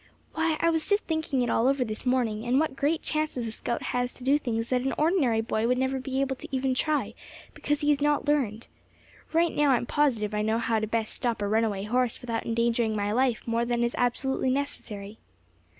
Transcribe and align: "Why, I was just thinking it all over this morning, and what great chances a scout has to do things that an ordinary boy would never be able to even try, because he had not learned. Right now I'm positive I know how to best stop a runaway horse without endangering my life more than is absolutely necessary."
"Why, 0.33 0.57
I 0.59 0.71
was 0.71 0.89
just 0.89 1.03
thinking 1.05 1.43
it 1.43 1.49
all 1.51 1.67
over 1.67 1.85
this 1.85 2.07
morning, 2.07 2.43
and 2.43 2.59
what 2.59 2.75
great 2.75 3.03
chances 3.03 3.45
a 3.45 3.51
scout 3.51 3.83
has 3.93 4.11
to 4.13 4.23
do 4.23 4.39
things 4.39 4.69
that 4.69 4.81
an 4.81 4.95
ordinary 4.97 5.41
boy 5.41 5.67
would 5.67 5.77
never 5.77 5.99
be 5.99 6.21
able 6.21 6.35
to 6.37 6.47
even 6.51 6.73
try, 6.73 7.13
because 7.53 7.81
he 7.81 7.91
had 7.91 8.01
not 8.01 8.27
learned. 8.27 8.65
Right 9.31 9.51
now 9.55 9.69
I'm 9.69 9.85
positive 9.85 10.33
I 10.33 10.41
know 10.41 10.57
how 10.57 10.79
to 10.79 10.87
best 10.87 11.13
stop 11.13 11.39
a 11.43 11.47
runaway 11.47 11.83
horse 11.83 12.19
without 12.19 12.47
endangering 12.47 12.95
my 12.95 13.11
life 13.11 13.47
more 13.47 13.63
than 13.63 13.83
is 13.83 13.93
absolutely 13.95 14.49
necessary." 14.49 15.19